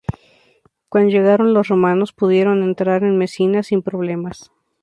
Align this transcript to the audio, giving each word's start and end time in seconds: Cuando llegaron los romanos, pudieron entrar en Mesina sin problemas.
Cuando 0.89 1.11
llegaron 1.11 1.53
los 1.53 1.67
romanos, 1.67 2.11
pudieron 2.11 2.63
entrar 2.63 3.03
en 3.03 3.19
Mesina 3.19 3.61
sin 3.61 3.83
problemas. 3.83 4.49